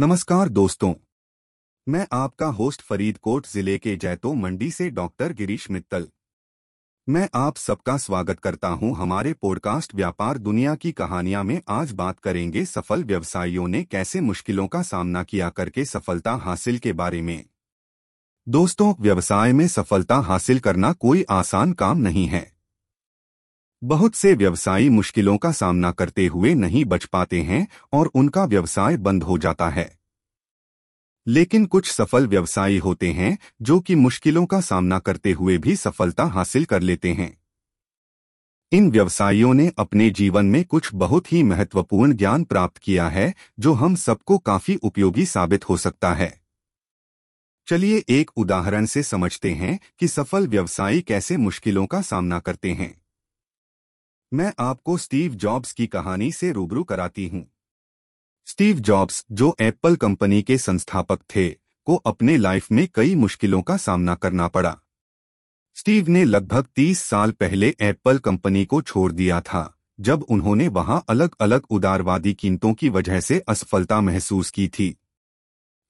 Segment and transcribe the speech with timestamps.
[0.00, 0.94] नमस्कार दोस्तों।
[1.88, 6.08] मैं आपका होस्ट फरीदकोट ज़िले के जैतो मंडी से डॉक्टर गिरीश मित्तल।
[7.08, 12.20] मैं आप सबका स्वागत करता हूँ हमारे पॉडकास्ट व्यापार दुनिया की कहानियाँ में। आज बात
[12.20, 17.44] करेंगे सफल व्यवसायियों ने कैसे मुश्किलों का सामना किया करके सफलता हासिल के बारे में।
[18.48, 22.53] दोस्तों, व्यवसाय में सफलता हासिल करना कोई आसान काम नहीं है।
[23.84, 28.96] बहुत से व्यवसायी मुश्किलों का सामना करते हुए नहीं बच पाते हैं और उनका व्यवसाय
[28.96, 29.98] बंद हो जाता है।
[31.26, 36.24] लेकिन कुछ सफल व्यवसायी होते हैं जो कि मुश्किलों का सामना करते हुए भी सफलता
[36.24, 37.38] हासिल कर लेते हैं।
[38.72, 43.72] इन व्यवसायियों ने अपने जीवन में कुछ बहुत ही महत्वपूर्ण ज्ञान प्राप्त किया है, जो
[43.72, 46.40] हम सबको काफ़ी उपयोगी साबित हो सकता है।
[47.66, 53.03] चलिए एक उदाहरण से समझते हैं कि सफल व्यवसायी कैसे मुश्किलों का सामना करते हैं।
[54.34, 57.50] मैं आपको स्टीव जॉब्स की कहानी से रूबरू कराती हूँ।
[58.46, 61.48] स्टीव जॉब्स, जो एप्पल कंपनी के संस्थापक थे,
[61.84, 64.78] को अपने लाइफ में कई मुश्किलों का सामना करना पड़ा।
[65.74, 71.04] स्टीव ने लगभग 30 साल पहले एप्पल कंपनी को छोड़ दिया था, जब उन्होंने वहाँ
[71.08, 74.98] अलग अलग उदारवादी कीमतों की वजह से असफलता महसूस की थी।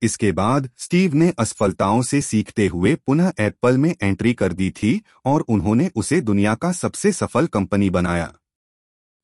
[0.05, 5.01] इसके बाद स्टीव ने असफलताओं से सीखते हुए पुनः एप्पल में एंट्री कर दी थी
[5.25, 8.33] और उन्होंने उसे दुनिया का सबसे सफल कंपनी बनाया।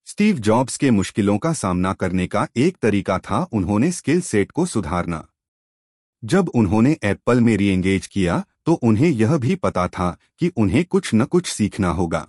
[0.06, 4.66] स्टीव जॉब्स के मुश्किलों का सामना करने का एक तरीका था उन्होंने स्किल सेट को
[4.66, 5.26] सुधारना।
[6.22, 11.10] जब उन्होंने एप्पल में रीएंगेज किया तो उन्हें यह भी पता था कि उन्हें कुछ
[11.14, 12.26] न कुछ सीखना होगा।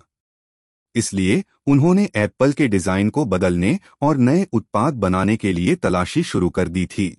[0.94, 6.50] इसलिए उन्होंने एप्पल के डिज़ाइन को बदलने और नए उत्पाद बनाने के लिए तलाशी शुरू
[6.50, 7.16] कर दी थी।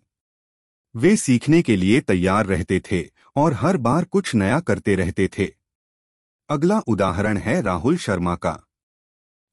[0.95, 3.05] वे सीखने के लिए तैयार रहते थे
[3.35, 5.51] और हर बार कुछ नया करते रहते थे।
[6.49, 8.59] अगला उदाहरण है राहुल शर्मा का।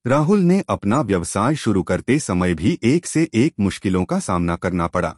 [0.06, 4.86] राहुल ने अपना व्यवसाय शुरू करते समय भी एक से एक मुश्किलों का सामना करना
[4.86, 5.16] पड़ा।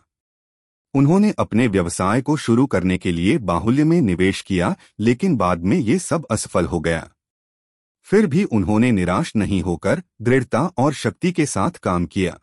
[0.94, 5.76] उन्होंने अपने व्यवसाय को शुरू करने के लिए बाहुल्य में निवेश किया, लेकिन बाद में
[5.76, 7.10] ये सब असफल हो गया।
[8.02, 12.38] फिर भी उन्होंने निराश नहीं होकर, दृढ़ता और शक्ति के साथ काम किया।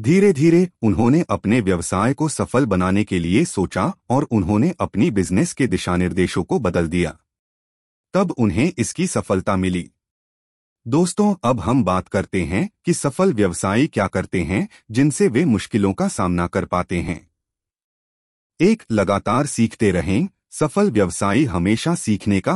[0.00, 5.52] धीरे धीरे उन्होंने अपने व्यवसाय को सफल बनाने के लिए सोचा और उन्होंने अपनी बिज़नेस
[5.52, 7.18] के दिशा निर्देशों को बदल दिया।
[8.14, 9.90] तब उन्हें इसकी सफलता मिली।
[10.86, 15.92] दोस्तों, अब हम बात करते हैं कि सफल व्यवसायी क्या करते हैं, जिनसे वे मुश्किलों
[15.92, 17.30] का सामना कर पाते हैं।
[18.60, 22.52] एक, लगातार सीखते रहें। सफल व्यवसायी हमेशा सीखने का